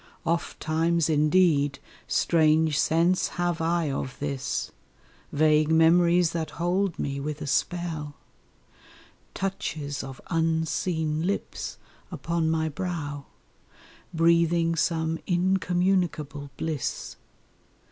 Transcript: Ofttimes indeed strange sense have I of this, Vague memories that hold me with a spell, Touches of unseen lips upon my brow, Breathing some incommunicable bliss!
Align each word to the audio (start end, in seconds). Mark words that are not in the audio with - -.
Ofttimes 0.25 1.11
indeed 1.11 1.77
strange 2.07 2.79
sense 2.79 3.27
have 3.37 3.61
I 3.61 3.91
of 3.91 4.17
this, 4.17 4.71
Vague 5.31 5.69
memories 5.69 6.31
that 6.31 6.49
hold 6.57 6.97
me 6.97 7.19
with 7.19 7.39
a 7.39 7.45
spell, 7.45 8.15
Touches 9.35 10.03
of 10.03 10.19
unseen 10.31 11.27
lips 11.27 11.77
upon 12.11 12.49
my 12.49 12.67
brow, 12.67 13.25
Breathing 14.11 14.75
some 14.75 15.19
incommunicable 15.27 16.49
bliss! 16.57 17.17